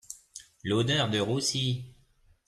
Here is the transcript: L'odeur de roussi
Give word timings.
L'odeur 0.63 1.11
de 1.11 1.19
roussi 1.19 1.93